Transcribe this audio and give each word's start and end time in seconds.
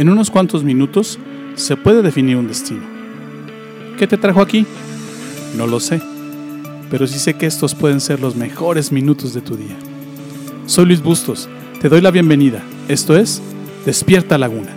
En 0.00 0.08
unos 0.08 0.30
cuantos 0.30 0.64
minutos 0.64 1.18
se 1.56 1.76
puede 1.76 2.00
definir 2.00 2.38
un 2.38 2.48
destino. 2.48 2.80
¿Qué 3.98 4.06
te 4.06 4.16
trajo 4.16 4.40
aquí? 4.40 4.64
No 5.58 5.66
lo 5.66 5.78
sé, 5.78 6.00
pero 6.90 7.06
sí 7.06 7.18
sé 7.18 7.34
que 7.34 7.44
estos 7.44 7.74
pueden 7.74 8.00
ser 8.00 8.18
los 8.18 8.34
mejores 8.34 8.92
minutos 8.92 9.34
de 9.34 9.42
tu 9.42 9.58
día. 9.58 9.76
Soy 10.64 10.86
Luis 10.86 11.02
Bustos, 11.02 11.50
te 11.82 11.90
doy 11.90 12.00
la 12.00 12.10
bienvenida. 12.10 12.62
Esto 12.88 13.14
es 13.14 13.42
Despierta 13.84 14.38
Laguna. 14.38 14.70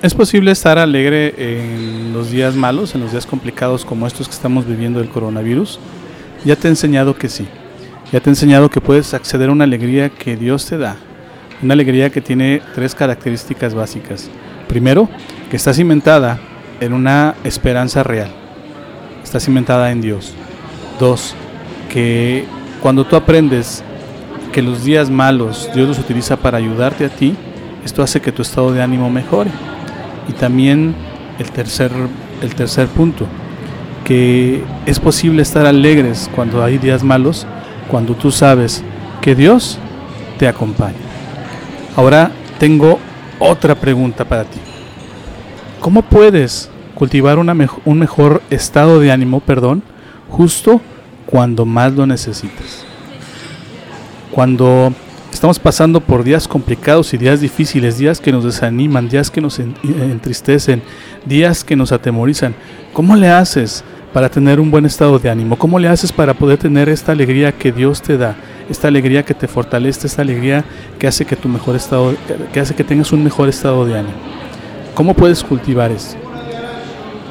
¿Es 0.00 0.14
posible 0.14 0.52
estar 0.52 0.78
alegre 0.78 1.34
en 1.36 2.12
los 2.12 2.30
días 2.30 2.54
malos, 2.54 2.94
en 2.94 3.00
los 3.00 3.10
días 3.10 3.26
complicados 3.26 3.84
como 3.84 4.06
estos 4.06 4.28
que 4.28 4.34
estamos 4.34 4.64
viviendo 4.64 5.00
del 5.00 5.08
coronavirus? 5.08 5.80
Ya 6.44 6.56
te 6.56 6.68
he 6.68 6.70
enseñado 6.70 7.16
que 7.16 7.28
sí. 7.28 7.46
Ya 8.12 8.20
te 8.20 8.30
he 8.30 8.32
enseñado 8.32 8.70
que 8.70 8.80
puedes 8.80 9.14
acceder 9.14 9.48
a 9.48 9.52
una 9.52 9.64
alegría 9.64 10.08
que 10.08 10.36
Dios 10.36 10.66
te 10.66 10.78
da. 10.78 10.96
Una 11.62 11.74
alegría 11.74 12.10
que 12.10 12.20
tiene 12.20 12.62
tres 12.74 12.94
características 12.94 13.74
básicas. 13.74 14.30
Primero, 14.66 15.08
que 15.50 15.56
está 15.56 15.74
cimentada 15.74 16.38
en 16.80 16.92
una 16.92 17.34
esperanza 17.44 18.02
real. 18.02 18.30
Está 19.22 19.38
cimentada 19.38 19.92
en 19.92 20.00
Dios. 20.00 20.34
Dos, 20.98 21.34
que 21.90 22.46
cuando 22.82 23.04
tú 23.04 23.16
aprendes 23.16 23.84
que 24.52 24.62
los 24.62 24.84
días 24.84 25.10
malos 25.10 25.70
Dios 25.74 25.86
los 25.86 25.98
utiliza 25.98 26.36
para 26.36 26.58
ayudarte 26.58 27.04
a 27.04 27.08
ti, 27.08 27.36
esto 27.84 28.02
hace 28.02 28.20
que 28.20 28.32
tu 28.32 28.42
estado 28.42 28.72
de 28.72 28.82
ánimo 28.82 29.10
mejore. 29.10 29.50
Y 30.28 30.32
también 30.32 30.94
el 31.38 31.50
tercer, 31.50 31.90
el 32.42 32.54
tercer 32.54 32.88
punto, 32.88 33.26
que 34.10 34.64
es 34.86 34.98
posible 34.98 35.40
estar 35.40 35.66
alegres 35.66 36.28
cuando 36.34 36.64
hay 36.64 36.78
días 36.78 37.04
malos, 37.04 37.46
cuando 37.88 38.16
tú 38.16 38.32
sabes 38.32 38.82
que 39.20 39.36
Dios 39.36 39.78
te 40.36 40.48
acompaña. 40.48 40.98
Ahora 41.94 42.32
tengo 42.58 42.98
otra 43.38 43.76
pregunta 43.76 44.24
para 44.24 44.42
ti. 44.42 44.58
¿Cómo 45.78 46.02
puedes 46.02 46.68
cultivar 46.96 47.38
un 47.38 47.98
mejor 48.00 48.42
estado 48.50 48.98
de 48.98 49.12
ánimo, 49.12 49.38
perdón, 49.38 49.80
justo 50.28 50.80
cuando 51.24 51.64
más 51.64 51.92
lo 51.92 52.04
necesitas? 52.04 52.84
Cuando 54.32 54.92
Estamos 55.32 55.60
pasando 55.60 56.00
por 56.00 56.24
días 56.24 56.48
complicados 56.48 57.14
y 57.14 57.16
días 57.16 57.40
difíciles, 57.40 57.96
días 57.96 58.20
que 58.20 58.32
nos 58.32 58.44
desaniman, 58.44 59.08
días 59.08 59.30
que 59.30 59.40
nos 59.40 59.58
entristecen, 59.58 60.82
días 61.24 61.62
que 61.62 61.76
nos 61.76 61.92
atemorizan. 61.92 62.54
¿Cómo 62.92 63.14
le 63.16 63.30
haces 63.30 63.84
para 64.12 64.28
tener 64.28 64.60
un 64.60 64.70
buen 64.70 64.86
estado 64.86 65.18
de 65.18 65.30
ánimo? 65.30 65.56
¿Cómo 65.56 65.78
le 65.78 65.88
haces 65.88 66.12
para 66.12 66.34
poder 66.34 66.58
tener 66.58 66.88
esta 66.88 67.12
alegría 67.12 67.52
que 67.52 67.72
Dios 67.72 68.02
te 68.02 68.16
da? 68.16 68.36
Esta 68.68 68.88
alegría 68.88 69.24
que 69.24 69.34
te 69.34 69.48
fortalece, 69.48 70.06
esta 70.06 70.22
alegría 70.22 70.64
que 70.98 71.06
hace 71.06 71.24
que 71.24 71.36
tu 71.36 71.48
mejor 71.48 71.76
estado 71.76 72.14
que 72.52 72.60
hace 72.60 72.74
que 72.74 72.84
tengas 72.84 73.12
un 73.12 73.24
mejor 73.24 73.48
estado 73.48 73.84
de 73.84 73.98
ánimo. 73.98 74.14
¿Cómo 74.94 75.14
puedes 75.14 75.42
cultivar 75.42 75.90
eso? 75.90 76.16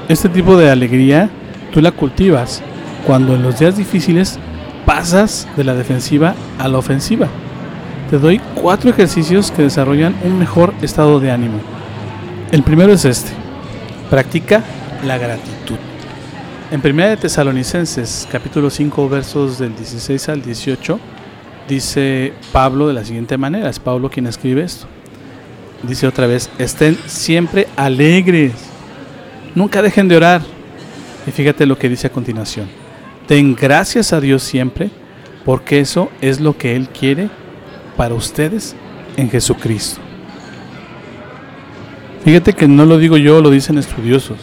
Este 0.07 0.29
tipo 0.29 0.57
de 0.57 0.69
alegría 0.69 1.29
tú 1.71 1.81
la 1.81 1.91
cultivas 1.91 2.61
cuando 3.05 3.35
en 3.35 3.43
los 3.43 3.59
días 3.59 3.77
difíciles 3.77 4.39
pasas 4.85 5.47
de 5.55 5.63
la 5.63 5.75
defensiva 5.75 6.35
a 6.57 6.67
la 6.67 6.77
ofensiva 6.77 7.27
te 8.09 8.17
doy 8.17 8.41
cuatro 8.55 8.89
ejercicios 8.89 9.51
que 9.51 9.61
desarrollan 9.61 10.15
un 10.23 10.39
mejor 10.39 10.73
estado 10.81 11.19
de 11.19 11.31
ánimo. 11.31 11.59
El 12.51 12.63
primero 12.63 12.91
es 12.91 13.05
este. 13.05 13.29
Practica 14.09 14.63
la 15.05 15.17
gratitud. 15.19 15.77
En 16.71 16.85
1 16.85 17.07
de 17.07 17.17
Tesalonicenses, 17.17 18.27
capítulo 18.31 18.69
5, 18.69 19.09
versos 19.09 19.57
del 19.57 19.75
16 19.75 20.29
al 20.29 20.43
18, 20.43 20.99
dice 21.67 22.31
Pablo 22.51 22.87
de 22.87 22.93
la 22.93 23.03
siguiente 23.03 23.39
manera, 23.39 23.71
es 23.71 23.79
Pablo 23.79 24.07
quien 24.11 24.27
escribe 24.27 24.61
esto. 24.61 24.85
Dice 25.81 26.05
otra 26.05 26.27
vez, 26.27 26.47
estén 26.59 26.95
siempre 27.07 27.67
alegres, 27.75 28.53
nunca 29.55 29.81
dejen 29.81 30.07
de 30.07 30.17
orar. 30.17 30.43
Y 31.25 31.31
fíjate 31.31 31.65
lo 31.65 31.75
que 31.75 31.89
dice 31.89 32.05
a 32.05 32.11
continuación. 32.11 32.67
Den 33.27 33.55
gracias 33.55 34.13
a 34.13 34.21
Dios 34.21 34.43
siempre, 34.43 34.91
porque 35.45 35.79
eso 35.79 36.11
es 36.21 36.39
lo 36.39 36.55
que 36.55 36.75
Él 36.75 36.87
quiere 36.89 37.31
para 37.97 38.13
ustedes 38.13 38.75
en 39.17 39.27
Jesucristo. 39.31 40.01
Fíjate 42.23 42.53
que 42.53 42.67
no 42.67 42.85
lo 42.85 42.99
digo 42.99 43.17
yo, 43.17 43.41
lo 43.41 43.49
dicen 43.49 43.79
estudiosos. 43.79 44.37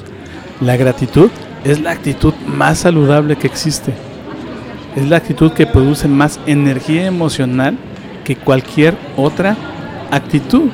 La 0.61 0.77
gratitud 0.77 1.31
es 1.67 1.81
la 1.81 1.91
actitud 1.91 2.33
más 2.47 2.79
saludable 2.79 3.37
que 3.37 3.49
existe. 3.49 3.93
Es 4.95 5.09
la 5.09 5.17
actitud 5.17 5.53
que 5.53 5.67
produce 5.67 6.07
más 6.07 6.39
energía 6.47 7.07
emocional 7.07 7.77
que 8.25 8.37
cualquier 8.37 8.97
otra 9.17 9.57
actitud. 10.11 10.71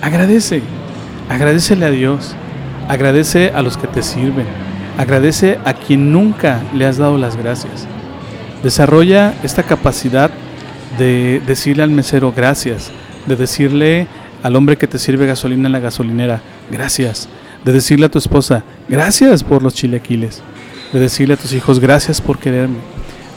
Agradece, 0.00 0.62
agradecele 1.28 1.84
a 1.84 1.90
Dios, 1.90 2.34
agradece 2.88 3.50
a 3.54 3.62
los 3.62 3.76
que 3.76 3.88
te 3.88 4.02
sirven, 4.02 4.46
agradece 4.98 5.58
a 5.64 5.74
quien 5.74 6.12
nunca 6.12 6.60
le 6.74 6.86
has 6.86 6.98
dado 6.98 7.18
las 7.18 7.36
gracias. 7.36 7.86
Desarrolla 8.62 9.34
esta 9.42 9.64
capacidad 9.64 10.30
de 10.96 11.42
decirle 11.44 11.82
al 11.82 11.90
mesero 11.90 12.32
gracias, 12.32 12.92
de 13.26 13.34
decirle 13.34 14.06
al 14.44 14.54
hombre 14.54 14.76
que 14.76 14.86
te 14.86 14.98
sirve 14.98 15.26
gasolina 15.26 15.66
en 15.66 15.72
la 15.72 15.80
gasolinera 15.80 16.40
gracias, 16.70 17.28
de 17.64 17.72
decirle 17.72 18.06
a 18.06 18.10
tu 18.10 18.18
esposa 18.18 18.64
gracias 18.88 19.44
por 19.44 19.62
los 19.62 19.74
chilequiles, 19.74 20.42
de 20.92 21.00
decirle 21.00 21.34
a 21.34 21.36
tus 21.36 21.52
hijos 21.52 21.80
gracias 21.80 22.20
por 22.20 22.38
quererme, 22.38 22.78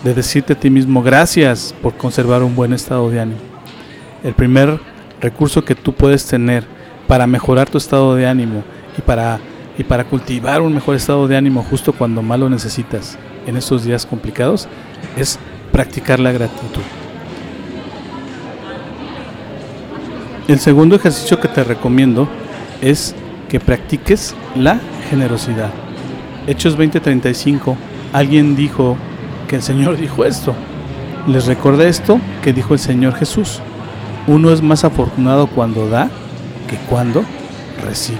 de 0.03 0.13
decirte 0.13 0.53
a 0.53 0.59
ti 0.59 0.69
mismo 0.69 1.01
gracias 1.03 1.73
por 1.81 1.95
conservar 1.95 2.43
un 2.43 2.55
buen 2.55 2.73
estado 2.73 3.09
de 3.09 3.19
ánimo. 3.19 3.39
El 4.23 4.33
primer 4.33 4.79
recurso 5.21 5.63
que 5.63 5.75
tú 5.75 5.93
puedes 5.93 6.25
tener 6.25 6.65
para 7.07 7.27
mejorar 7.27 7.69
tu 7.69 7.77
estado 7.77 8.15
de 8.15 8.27
ánimo 8.27 8.63
y 8.97 9.01
para, 9.01 9.39
y 9.77 9.83
para 9.83 10.03
cultivar 10.03 10.61
un 10.61 10.73
mejor 10.73 10.95
estado 10.95 11.27
de 11.27 11.37
ánimo 11.37 11.63
justo 11.63 11.93
cuando 11.93 12.21
más 12.21 12.39
lo 12.39 12.49
necesitas 12.49 13.17
en 13.45 13.57
estos 13.57 13.83
días 13.83 14.05
complicados 14.05 14.67
es 15.15 15.39
practicar 15.71 16.19
la 16.19 16.31
gratitud. 16.31 16.81
El 20.47 20.59
segundo 20.59 20.95
ejercicio 20.95 21.39
que 21.39 21.47
te 21.47 21.63
recomiendo 21.63 22.27
es 22.81 23.15
que 23.49 23.59
practiques 23.59 24.35
la 24.55 24.79
generosidad. 25.09 25.71
Hechos 26.47 26.77
20:35, 26.77 27.75
alguien 28.13 28.55
dijo 28.55 28.97
que 29.47 29.57
el 29.57 29.61
Señor 29.61 29.97
dijo 30.01 30.25
esto. 30.25 30.55
Les 31.27 31.47
recordé 31.47 31.87
esto 31.89 32.19
que 32.43 32.53
dijo 32.53 32.73
el 32.73 32.79
Señor 32.79 33.15
Jesús. 33.15 33.59
Uno 34.27 34.51
es 34.51 34.61
más 34.61 34.83
afortunado 34.83 35.47
cuando 35.47 35.89
da 35.89 36.09
que 36.69 36.77
cuando 36.89 37.23
recibe. 37.83 38.19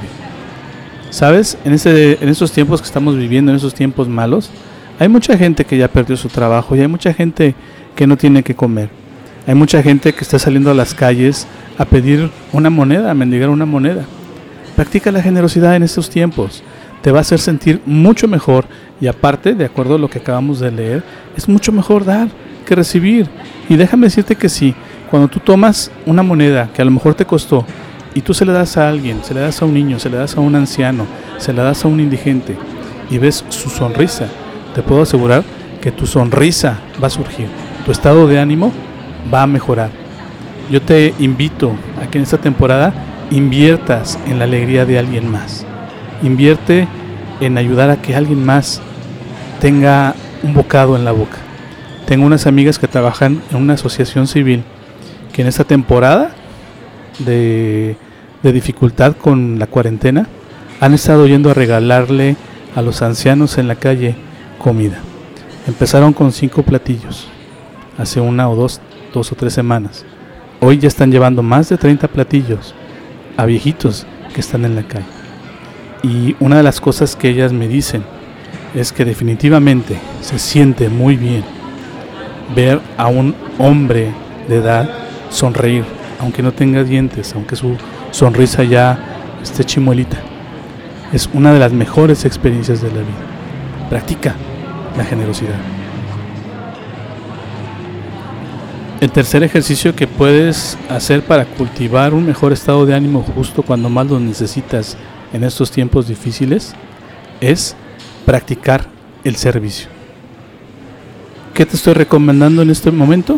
¿Sabes? 1.11 1.57
En, 1.65 1.73
ese, 1.73 2.17
en 2.21 2.29
esos 2.29 2.51
tiempos 2.51 2.81
que 2.81 2.87
estamos 2.87 3.15
viviendo, 3.15 3.51
en 3.51 3.57
esos 3.57 3.73
tiempos 3.73 4.09
malos, 4.09 4.51
hay 4.99 5.07
mucha 5.07 5.37
gente 5.37 5.65
que 5.65 5.77
ya 5.77 5.87
perdió 5.87 6.17
su 6.17 6.29
trabajo 6.29 6.75
y 6.75 6.81
hay 6.81 6.87
mucha 6.87 7.13
gente 7.13 7.55
que 7.95 8.07
no 8.07 8.17
tiene 8.17 8.43
que 8.43 8.55
comer. 8.55 8.89
Hay 9.47 9.55
mucha 9.55 9.83
gente 9.83 10.13
que 10.13 10.21
está 10.21 10.39
saliendo 10.39 10.71
a 10.71 10.73
las 10.73 10.93
calles 10.93 11.47
a 11.77 11.85
pedir 11.85 12.31
una 12.51 12.69
moneda, 12.69 13.11
a 13.11 13.13
mendigar 13.13 13.49
una 13.49 13.65
moneda. 13.65 14.05
Practica 14.75 15.11
la 15.11 15.21
generosidad 15.21 15.75
en 15.75 15.83
estos 15.83 16.09
tiempos. 16.09 16.63
Te 17.01 17.11
va 17.11 17.19
a 17.19 17.21
hacer 17.21 17.39
sentir 17.39 17.81
mucho 17.85 18.27
mejor 18.27 18.65
y 18.99 19.07
aparte, 19.07 19.53
de 19.53 19.65
acuerdo 19.65 19.95
a 19.95 19.99
lo 19.99 20.09
que 20.09 20.19
acabamos 20.19 20.59
de 20.59 20.71
leer, 20.71 21.03
es 21.37 21.47
mucho 21.47 21.71
mejor 21.71 22.03
dar 22.03 22.27
que 22.65 22.75
recibir. 22.75 23.29
Y 23.69 23.75
déjame 23.75 24.07
decirte 24.07 24.35
que 24.35 24.49
sí, 24.49 24.73
cuando 25.09 25.27
tú 25.27 25.39
tomas 25.39 25.91
una 26.05 26.23
moneda 26.23 26.69
que 26.73 26.81
a 26.81 26.85
lo 26.85 26.91
mejor 26.91 27.13
te 27.13 27.25
costó 27.25 27.65
y 28.13 28.21
tú 28.21 28.33
se 28.33 28.45
la 28.45 28.53
das 28.53 28.77
a 28.77 28.89
alguien, 28.89 29.23
se 29.23 29.33
la 29.33 29.41
das 29.41 29.61
a 29.61 29.65
un 29.65 29.73
niño, 29.73 29.99
se 29.99 30.09
la 30.09 30.17
das 30.17 30.35
a 30.35 30.39
un 30.41 30.55
anciano, 30.55 31.05
se 31.37 31.53
la 31.53 31.63
das 31.63 31.85
a 31.85 31.87
un 31.87 31.99
indigente 31.99 32.57
y 33.09 33.17
ves 33.17 33.45
su 33.49 33.69
sonrisa, 33.69 34.27
te 34.73 34.81
puedo 34.81 35.03
asegurar 35.03 35.43
que 35.81 35.91
tu 35.91 36.07
sonrisa 36.07 36.79
va 37.01 37.07
a 37.07 37.11
surgir, 37.11 37.47
tu 37.85 37.91
estado 37.91 38.27
de 38.27 38.39
ánimo 38.39 38.71
va 39.31 39.43
a 39.43 39.47
mejorar 39.47 40.05
yo 40.69 40.81
te 40.81 41.13
invito 41.19 41.73
a 42.01 42.09
que 42.09 42.17
en 42.17 42.23
esta 42.23 42.37
temporada 42.37 42.93
inviertas 43.31 44.19
en 44.27 44.39
la 44.39 44.45
alegría 44.45 44.85
de 44.85 44.99
alguien 44.99 45.31
más. 45.31 45.65
Invierte 46.23 46.87
en 47.41 47.57
ayudar 47.57 47.89
a 47.89 48.01
que 48.01 48.15
alguien 48.15 48.45
más 48.45 48.81
tenga 49.59 50.15
un 50.43 50.53
bocado 50.53 50.95
en 50.95 51.05
la 51.05 51.11
boca. 51.11 51.37
Tengo 52.05 52.25
unas 52.25 52.47
amigas 52.47 52.79
que 52.79 52.87
trabajan 52.87 53.41
en 53.51 53.57
una 53.57 53.73
asociación 53.73 54.27
civil 54.27 54.63
que 55.33 55.41
en 55.41 55.47
esta 55.47 55.63
temporada 55.63 56.31
de, 57.19 57.97
de 58.43 58.51
dificultad 58.53 59.15
con 59.15 59.59
la 59.59 59.67
cuarentena 59.67 60.27
han 60.79 60.93
estado 60.93 61.25
yendo 61.25 61.49
a 61.49 61.53
regalarle 61.53 62.35
a 62.75 62.81
los 62.81 63.01
ancianos 63.01 63.57
en 63.57 63.67
la 63.67 63.75
calle 63.75 64.15
comida. 64.59 64.99
Empezaron 65.67 66.13
con 66.13 66.31
cinco 66.31 66.63
platillos 66.63 67.27
hace 67.97 68.19
una 68.19 68.49
o 68.49 68.55
dos, 68.55 68.81
dos 69.13 69.31
o 69.31 69.35
tres 69.35 69.53
semanas 69.53 70.05
Hoy 70.61 70.79
ya 70.79 70.87
están 70.87 71.11
llevando 71.11 71.43
más 71.43 71.69
de 71.69 71.77
30 71.77 72.07
platillos 72.07 72.73
a 73.37 73.45
viejitos 73.45 74.05
que 74.33 74.41
están 74.41 74.65
en 74.65 74.75
la 74.75 74.83
calle. 74.83 75.05
Y 76.03 76.35
una 76.39 76.57
de 76.57 76.63
las 76.63 76.81
cosas 76.81 77.15
que 77.15 77.29
ellas 77.29 77.51
me 77.51 77.67
dicen 77.67 78.03
es 78.73 78.91
que 78.91 79.05
definitivamente 79.05 79.97
se 80.21 80.37
siente 80.37 80.89
muy 80.89 81.15
bien 81.15 81.43
ver 82.55 82.79
a 82.97 83.07
un 83.07 83.35
hombre 83.57 84.11
de 84.47 84.57
edad 84.57 84.89
sonreír, 85.29 85.83
aunque 86.19 86.43
no 86.43 86.51
tenga 86.51 86.83
dientes, 86.83 87.33
aunque 87.33 87.55
su 87.55 87.75
sonrisa 88.11 88.63
ya 88.63 88.99
esté 89.41 89.63
chimuelita. 89.63 90.17
Es 91.13 91.29
una 91.33 91.53
de 91.53 91.59
las 91.59 91.71
mejores 91.71 92.25
experiencias 92.25 92.81
de 92.81 92.89
la 92.89 92.99
vida. 92.99 93.89
Practica 93.89 94.35
la 94.97 95.05
generosidad. 95.05 95.74
El 99.01 99.11
tercer 99.11 99.43
ejercicio 99.43 99.93
que 99.93 100.07
puedes 100.07 100.77
hacer 100.89 101.21
para 101.21 101.43
cultivar 101.45 102.13
un 102.13 102.25
mejor 102.25 102.53
estado 102.53 102.85
de 102.85 102.95
ánimo 102.95 103.23
justo 103.35 103.61
cuando 103.61 103.89
más 103.89 104.07
lo 104.07 104.21
necesitas 104.21 104.95
en 105.33 105.43
estos 105.43 105.69
tiempos 105.69 106.07
difíciles 106.07 106.73
es 107.41 107.75
practicar 108.25 108.87
el 109.25 109.35
servicio. 109.35 109.89
¿Qué 111.53 111.65
te 111.65 111.75
estoy 111.75 111.93
recomendando 111.93 112.61
en 112.61 112.69
este 112.69 112.89
momento? 112.89 113.37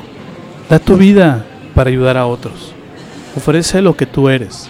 Da 0.70 0.78
tu 0.78 0.96
vida 0.96 1.44
para 1.74 1.90
ayudar 1.90 2.18
a 2.18 2.28
otros. 2.28 2.72
Ofrece 3.36 3.82
lo 3.82 3.98
que 3.98 4.06
tú 4.06 4.30
eres. 4.30 4.70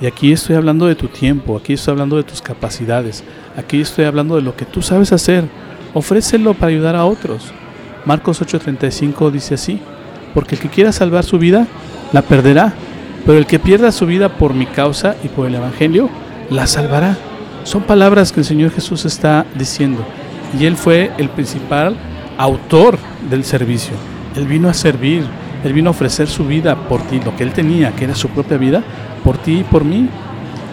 Y 0.00 0.06
aquí 0.06 0.32
estoy 0.32 0.56
hablando 0.56 0.86
de 0.86 0.96
tu 0.96 1.06
tiempo, 1.06 1.56
aquí 1.56 1.74
estoy 1.74 1.92
hablando 1.92 2.16
de 2.16 2.24
tus 2.24 2.42
capacidades, 2.42 3.22
aquí 3.56 3.80
estoy 3.80 4.06
hablando 4.06 4.34
de 4.34 4.42
lo 4.42 4.56
que 4.56 4.64
tú 4.64 4.82
sabes 4.82 5.12
hacer. 5.12 5.44
Ofrécelo 5.94 6.54
para 6.54 6.72
ayudar 6.72 6.96
a 6.96 7.04
otros. 7.04 7.52
Marcos 8.04 8.40
8:35 8.40 9.30
dice 9.30 9.54
así, 9.54 9.80
porque 10.34 10.54
el 10.54 10.60
que 10.60 10.68
quiera 10.68 10.92
salvar 10.92 11.24
su 11.24 11.38
vida, 11.38 11.66
la 12.12 12.22
perderá, 12.22 12.72
pero 13.26 13.38
el 13.38 13.46
que 13.46 13.58
pierda 13.58 13.92
su 13.92 14.06
vida 14.06 14.28
por 14.28 14.54
mi 14.54 14.66
causa 14.66 15.16
y 15.22 15.28
por 15.28 15.46
el 15.46 15.54
Evangelio, 15.54 16.08
la 16.50 16.66
salvará. 16.66 17.16
Son 17.64 17.82
palabras 17.82 18.32
que 18.32 18.40
el 18.40 18.46
Señor 18.46 18.70
Jesús 18.70 19.04
está 19.04 19.46
diciendo. 19.54 20.04
Y 20.58 20.64
Él 20.64 20.76
fue 20.76 21.12
el 21.18 21.28
principal 21.28 21.96
autor 22.38 22.98
del 23.28 23.44
servicio. 23.44 23.94
Él 24.34 24.46
vino 24.46 24.68
a 24.68 24.74
servir, 24.74 25.24
Él 25.62 25.72
vino 25.72 25.90
a 25.90 25.92
ofrecer 25.92 26.28
su 26.28 26.46
vida 26.46 26.88
por 26.88 27.02
ti, 27.02 27.20
lo 27.24 27.36
que 27.36 27.44
Él 27.44 27.52
tenía, 27.52 27.92
que 27.92 28.04
era 28.04 28.14
su 28.14 28.28
propia 28.28 28.56
vida, 28.56 28.82
por 29.22 29.36
ti 29.38 29.60
y 29.60 29.64
por 29.64 29.84
mí. 29.84 30.08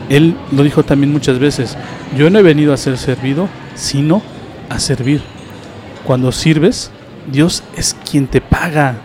Él 0.09 0.35
lo 0.51 0.63
dijo 0.63 0.83
también 0.83 1.11
muchas 1.11 1.37
veces, 1.37 1.77
yo 2.17 2.29
no 2.29 2.39
he 2.39 2.43
venido 2.43 2.73
a 2.73 2.77
ser 2.77 2.97
servido, 2.97 3.49
sino 3.75 4.21
a 4.69 4.79
servir. 4.79 5.21
Cuando 6.05 6.31
sirves, 6.31 6.91
Dios 7.29 7.63
es 7.75 7.95
quien 8.09 8.27
te 8.27 8.39
paga. 8.39 8.95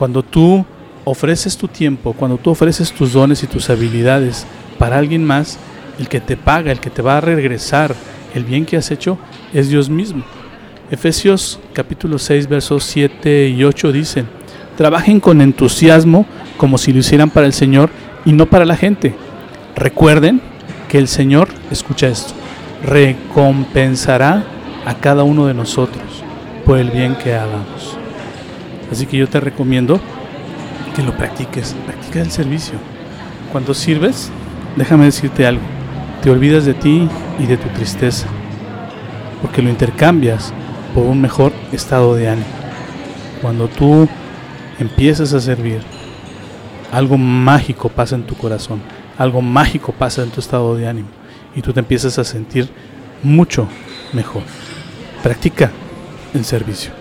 Cuando 0.00 0.22
tú 0.22 0.64
ofreces 1.04 1.58
tu 1.58 1.68
tiempo, 1.68 2.14
cuando 2.14 2.38
tú 2.38 2.48
ofreces 2.48 2.90
tus 2.90 3.12
dones 3.12 3.42
y 3.42 3.46
tus 3.46 3.68
habilidades 3.68 4.46
para 4.78 4.96
alguien 4.96 5.22
más, 5.22 5.58
el 5.98 6.08
que 6.08 6.20
te 6.20 6.38
paga, 6.38 6.72
el 6.72 6.80
que 6.80 6.88
te 6.88 7.02
va 7.02 7.18
a 7.18 7.20
regresar 7.20 7.94
el 8.34 8.44
bien 8.44 8.64
que 8.64 8.78
has 8.78 8.90
hecho, 8.90 9.18
es 9.52 9.68
Dios 9.68 9.90
mismo. 9.90 10.24
Efesios 10.90 11.60
capítulo 11.74 12.18
6 12.18 12.48
versos 12.48 12.84
7 12.84 13.48
y 13.50 13.62
8 13.62 13.92
dicen, 13.92 14.26
trabajen 14.74 15.20
con 15.20 15.42
entusiasmo 15.42 16.24
como 16.56 16.78
si 16.78 16.94
lo 16.94 17.00
hicieran 17.00 17.28
para 17.28 17.46
el 17.46 17.52
Señor 17.52 17.90
y 18.24 18.32
no 18.32 18.46
para 18.46 18.64
la 18.64 18.78
gente. 18.78 19.14
Recuerden 19.76 20.40
que 20.88 20.96
el 20.96 21.08
Señor, 21.08 21.48
escucha 21.70 22.08
esto, 22.08 22.32
recompensará 22.82 24.44
a 24.86 24.94
cada 24.94 25.24
uno 25.24 25.46
de 25.46 25.52
nosotros 25.52 26.24
por 26.64 26.78
el 26.78 26.90
bien 26.90 27.16
que 27.16 27.34
hagamos. 27.34 27.99
Así 28.90 29.06
que 29.06 29.16
yo 29.16 29.28
te 29.28 29.40
recomiendo 29.40 30.00
que 30.94 31.02
lo 31.02 31.16
practiques, 31.16 31.74
practica 31.86 32.20
el 32.20 32.30
servicio. 32.30 32.74
Cuando 33.52 33.74
sirves, 33.74 34.30
déjame 34.76 35.04
decirte 35.04 35.46
algo, 35.46 35.62
te 36.22 36.30
olvidas 36.30 36.64
de 36.64 36.74
ti 36.74 37.08
y 37.38 37.46
de 37.46 37.56
tu 37.56 37.68
tristeza, 37.68 38.26
porque 39.40 39.62
lo 39.62 39.70
intercambias 39.70 40.52
por 40.94 41.04
un 41.04 41.20
mejor 41.20 41.52
estado 41.72 42.14
de 42.14 42.28
ánimo. 42.28 42.46
Cuando 43.40 43.68
tú 43.68 44.08
empiezas 44.78 45.32
a 45.32 45.40
servir, 45.40 45.80
algo 46.92 47.16
mágico 47.16 47.88
pasa 47.88 48.16
en 48.16 48.24
tu 48.24 48.34
corazón, 48.34 48.80
algo 49.16 49.40
mágico 49.40 49.92
pasa 49.92 50.22
en 50.22 50.30
tu 50.30 50.40
estado 50.40 50.76
de 50.76 50.88
ánimo 50.88 51.08
y 51.54 51.62
tú 51.62 51.72
te 51.72 51.80
empiezas 51.80 52.18
a 52.18 52.24
sentir 52.24 52.68
mucho 53.22 53.66
mejor. 54.12 54.42
Practica 55.22 55.70
el 56.34 56.44
servicio. 56.44 56.99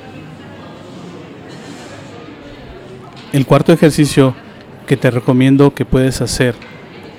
El 3.31 3.45
cuarto 3.45 3.71
ejercicio 3.71 4.33
que 4.87 4.97
te 4.97 5.11
recomiendo 5.11 5.73
que 5.75 5.85
puedes 5.85 6.19
hacer 6.21 6.55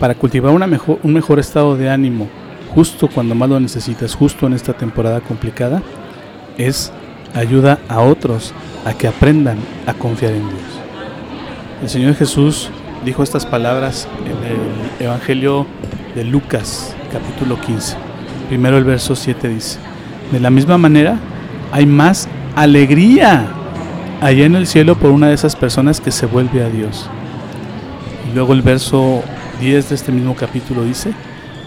para 0.01 0.17
cultivar 0.17 0.53
una 0.53 0.67
mejor, 0.67 0.99
un 1.05 1.13
mejor 1.13 1.39
estado 1.39 1.77
de 1.77 1.89
ánimo 1.89 2.29
justo 2.75 3.09
cuando 3.09 3.35
más 3.35 3.49
lo 3.49 3.61
necesitas, 3.61 4.15
justo 4.15 4.47
en 4.47 4.55
esta 4.55 4.73
temporada 4.73 5.21
complicada, 5.21 5.83
es 6.59 6.93
ayuda 7.35 7.79
a 7.89 8.01
otros 8.01 8.53
a 8.85 8.93
que 8.95 9.07
aprendan 9.07 9.59
a 9.87 9.95
confiar 9.95 10.33
en 10.33 10.49
Dios. 10.49 10.63
El 11.83 11.89
Señor 11.89 12.15
Jesús 12.15 12.71
dijo 13.05 13.23
estas 13.23 13.47
palabras 13.47 14.09
en 14.25 15.03
el 15.03 15.07
Evangelio 15.07 15.67
de 16.15 16.25
Lucas, 16.25 16.95
capítulo 17.13 17.61
15. 17.61 17.97
Primero 18.49 18.79
el 18.79 18.85
verso 18.85 19.15
7 19.15 19.49
dice, 19.49 19.79
de 20.33 20.41
la 20.41 20.51
misma 20.51 20.77
manera 20.77 21.19
hay 21.73 21.87
más 21.87 22.29
alegría 22.57 23.49
allá 24.21 24.45
en 24.45 24.55
el 24.55 24.67
cielo 24.67 24.97
por 24.97 25.11
una 25.11 25.29
de 25.29 25.35
esas 25.35 25.57
personas 25.57 26.01
que 26.01 26.11
se 26.11 26.27
vuelve 26.27 26.63
a 26.63 26.69
Dios. 26.69 27.09
Y 28.31 28.35
luego 28.35 28.53
el 28.53 28.63
verso 28.63 29.23
10 29.61 29.89
de 29.89 29.95
este 29.95 30.13
mismo 30.13 30.37
capítulo 30.37 30.85
dice, 30.85 31.13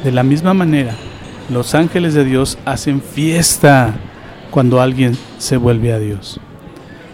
de 0.03 0.11
la 0.11 0.23
misma 0.23 0.53
manera, 0.53 0.95
los 1.49 1.75
ángeles 1.75 2.13
de 2.13 2.23
Dios 2.23 2.57
hacen 2.65 3.01
fiesta 3.01 3.93
cuando 4.51 4.81
alguien 4.81 5.17
se 5.39 5.57
vuelve 5.57 5.93
a 5.93 5.99
Dios. 5.99 6.39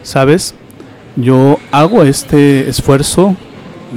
¿Sabes? 0.03 0.55
Yo 1.15 1.57
hago 1.71 2.03
este 2.03 2.69
esfuerzo 2.69 3.35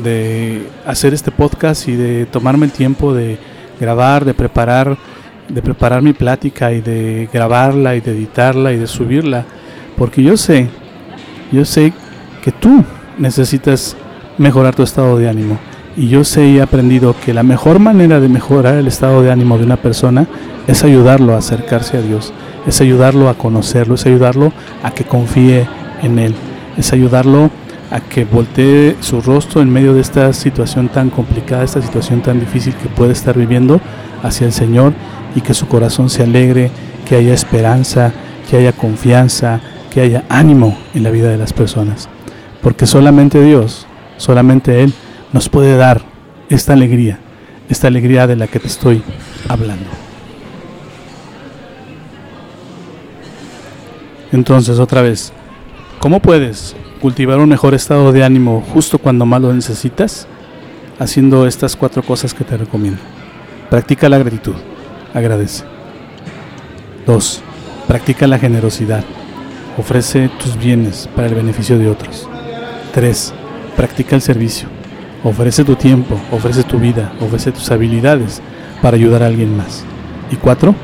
de 0.03 0.67
hacer 0.87 1.13
este 1.13 1.31
podcast 1.31 1.89
y 1.89 1.93
de 1.93 2.27
tomarme 2.27 2.67
el 2.67 2.73
tiempo 2.73 3.13
de 3.13 3.39
grabar, 3.81 4.25
de 4.25 4.35
preparar, 4.35 4.97
de 5.49 5.61
preparar 5.61 6.03
mi 6.03 6.13
plática 6.13 6.73
y 6.73 6.81
de 6.81 7.29
grabarla 7.33 7.97
y 7.97 8.01
de 8.01 8.13
editarla 8.13 8.73
y 8.73 8.79
de 8.79 8.87
subirla, 8.87 9.45
porque 9.97 10.23
yo 10.23 10.37
sé, 10.37 10.69
yo 11.53 11.65
sé 11.65 11.93
que 12.43 12.51
tú 12.53 12.85
necesitas 13.19 13.97
mejorar 14.39 14.75
tu 14.75 14.83
estado 14.83 15.17
de 15.19 15.29
ánimo. 15.29 15.59
Y 15.97 16.09
yo 16.09 16.25
sé 16.25 16.47
y 16.47 16.59
he 16.59 16.63
aprendido 16.63 17.15
que 17.25 17.35
la 17.35 17.43
mejor 17.43 17.79
manera 17.79 18.19
de 18.19 18.29
mejorar 18.29 18.77
el 18.77 18.87
estado 18.87 19.23
de 19.23 19.31
ánimo 19.31 19.59
de 19.59 19.65
una 19.65 19.77
persona 19.77 20.27
es 20.67 20.85
ayudarlo 20.85 21.35
a 21.35 21.39
acercarse 21.39 21.99
a 21.99 22.03
Dios, 22.03 22.33
es 22.67 22.81
ayudarlo 22.81 23.29
a 23.29 23.35
conocerlo, 23.35 23.97
es 23.97 24.07
ayudarlo 24.07 24.53
a 24.83 24.93
que 24.93 25.05
confíe 25.05 25.69
en 26.03 26.19
Él, 26.19 26.35
es 26.79 26.93
ayudarlo 26.93 27.51
a 27.91 28.01
que 28.01 28.25
voltee 28.25 28.97
su 29.01 29.21
rostro 29.21 29.61
en 29.61 29.71
medio 29.71 29.93
de 29.93 30.01
esta 30.01 30.33
situación 30.33 30.89
tan 30.89 31.11
complicada, 31.11 31.63
esta 31.63 31.83
situación 31.83 32.23
tan 32.23 32.41
difícil 32.41 32.75
que 32.75 32.89
puede 32.89 33.13
estar 33.13 33.37
viviendo 33.37 33.81
hacia 34.23 34.47
el 34.47 34.53
Señor 34.53 34.95
y 35.35 35.43
que 35.43 35.53
su 35.53 35.69
corazón 35.69 36.09
se 36.09 36.23
alegre, 36.23 36.71
que 37.07 37.17
haya 37.17 37.35
esperanza, 37.35 38.13
que 38.49 38.57
haya 38.57 38.73
confianza, 38.73 39.61
que 39.93 40.01
haya 40.01 40.25
ánimo 40.29 40.77
en 40.95 41.03
la 41.03 41.11
vida 41.11 41.29
de 41.29 41.37
las 41.37 41.53
personas. 41.53 42.09
Porque 42.63 42.87
solamente 42.87 43.43
Dios, 43.43 43.87
solamente 44.17 44.83
Él 44.83 44.95
nos 45.33 45.49
puede 45.49 45.77
dar 45.77 46.03
esta 46.49 46.73
alegría, 46.73 47.19
esta 47.69 47.89
alegría 47.89 48.27
de 48.27 48.37
la 48.37 48.47
que 48.47 48.59
te 48.59 48.69
estoy 48.69 49.03
hablando. 49.49 49.91
Entonces, 54.33 54.79
otra 54.79 55.03
vez, 55.03 55.33
¿cómo 55.99 56.21
puedes 56.21 56.75
cultivar 57.03 57.39
un 57.39 57.51
mejor 57.51 57.75
estado 57.75 58.13
de 58.13 58.25
ánimo 58.25 58.65
justo 58.73 58.99
cuando 58.99 59.27
más 59.27 59.43
lo 59.43 59.53
necesitas? 59.53 60.27
Haciendo 60.99 61.47
estas 61.47 61.77
cuatro 61.77 62.03
cosas 62.03 62.33
que 62.33 62.45
te 62.45 62.57
recomiendo. 62.57 63.01
Practica 63.69 64.09
la 64.09 64.19
gratitud, 64.19 64.55
agradece. 65.13 65.65
2. 67.07 67.43
Practica 67.89 68.27
la 68.27 68.39
generosidad. 68.39 69.05
Ofrece 69.79 70.29
tus 70.43 70.57
bienes 70.57 71.09
para 71.15 71.29
el 71.29 71.35
beneficio 71.35 71.79
de 71.79 71.89
otros. 71.89 72.29
3. 72.93 73.35
Practica 73.77 74.15
el 74.17 74.23
servicio 74.23 74.69
Ofrece 75.25 75.65
tu 75.65 75.77
tiempo, 75.77 76.19
ofrece 76.33 76.65
tu 76.65 76.81
vida, 76.81 77.13
ofrece 77.21 77.53
tus 77.53 77.71
habilidades 77.71 78.43
para 78.81 78.97
ayudar 78.97 79.23
a 79.23 79.27
alguien 79.27 79.57
más. 79.57 79.85
Y 80.33 80.37
cuatro, 80.37 80.75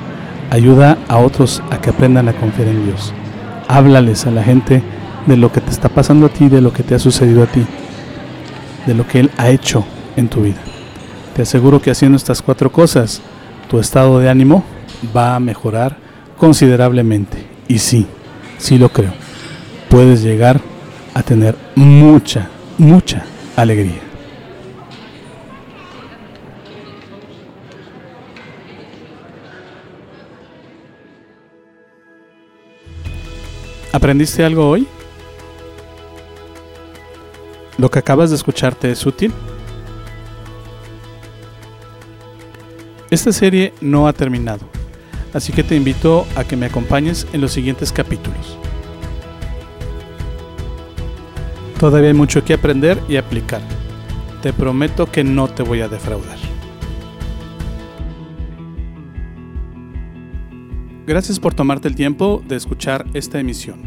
ayuda 0.51 0.97
a 1.09 1.19
otros 1.19 1.61
a 1.71 1.81
que 1.81 1.91
aprendan 1.91 2.29
a 2.29 2.35
confiar 2.35 2.69
en 2.69 2.87
Dios. 2.87 3.13
Háblales 3.67 4.27
a 4.27 4.31
la 4.31 4.45
gente 4.45 4.81
de 5.27 5.37
lo 5.37 5.51
que 5.51 5.61
te 5.61 5.71
está 5.71 5.89
pasando 5.89 6.27
a 6.27 6.29
ti, 6.29 6.49
de 6.49 6.61
lo 6.61 6.73
que 6.73 6.85
te 6.85 6.95
ha 6.95 7.01
sucedido 7.01 7.43
a 7.43 7.47
ti, 7.47 7.67
de 8.87 8.95
lo 8.95 9.09
que 9.09 9.19
Él 9.19 9.31
ha 9.39 9.51
hecho 9.51 9.85
en 10.15 10.29
tu 10.29 10.43
vida. 10.43 10.61
Te 11.35 11.43
aseguro 11.43 11.83
que 11.83 11.91
haciendo 11.91 12.17
estas 12.17 12.41
cuatro 12.41 12.71
cosas, 12.71 13.21
tu 13.69 13.81
estado 13.81 14.21
de 14.21 14.31
ánimo 14.31 14.63
va 15.17 15.35
a 15.35 15.41
mejorar 15.41 15.97
considerablemente. 16.37 17.45
Y 17.67 17.81
sí, 17.81 18.07
sí 18.59 18.79
lo 18.79 18.91
creo. 18.91 19.13
Puedes 19.89 20.23
llegar 20.23 20.61
a 21.15 21.23
tener 21.23 21.57
mucha, 21.75 22.49
mucha 22.77 23.25
alegría. 23.57 24.01
¿Aprendiste 33.93 34.45
algo 34.45 34.69
hoy? 34.69 34.87
¿Lo 37.79 37.91
que 37.91 37.99
acabas 37.99 38.31
de 38.31 38.37
escucharte 38.37 38.91
es 38.91 39.07
útil? 39.07 39.33
Esta 43.11 43.33
serie 43.33 43.73
no 43.81 44.07
ha 44.07 44.13
terminado, 44.13 44.61
así 45.33 45.53
que 45.53 45.63
te 45.63 45.77
invito 45.77 46.27
a 46.37 46.45
que 46.45 46.57
me 46.57 46.67
acompañes 46.67 47.27
en 47.33 47.41
los 47.41 47.53
siguientes 47.53 47.93
capítulos. 47.93 48.59
Todavía 51.79 52.09
hay 52.09 52.15
mucho 52.15 52.45
que 52.45 52.55
aprender 52.55 52.99
y 53.09 53.17
aplicar. 53.17 53.63
Te 54.43 54.53
prometo 54.53 55.07
que 55.07 55.23
no 55.23 55.49
te 55.49 55.63
voy 55.63 55.81
a 55.81 55.89
defraudar. 55.89 56.39
Gracias 61.07 61.41
por 61.41 61.55
tomarte 61.55 61.89
el 61.89 61.95
tiempo 61.95 62.43
de 62.47 62.57
escuchar 62.57 63.07
esta 63.15 63.41
emisión. 63.41 63.81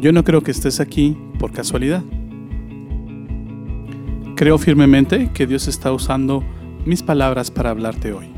Yo 0.00 0.12
no 0.12 0.22
creo 0.22 0.42
que 0.42 0.50
estés 0.50 0.80
aquí 0.80 1.16
por 1.38 1.52
casualidad. 1.52 2.02
Creo 4.36 4.58
firmemente 4.58 5.30
que 5.32 5.46
Dios 5.46 5.66
está 5.66 5.92
usando 5.92 6.44
mis 6.84 7.02
palabras 7.02 7.50
para 7.50 7.70
hablarte 7.70 8.12
hoy. 8.12 8.37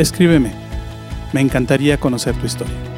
Escríbeme. 0.00 0.50
Me 1.34 1.42
encantaría 1.42 2.00
conocer 2.00 2.34
tu 2.36 2.46
historia. 2.46 2.89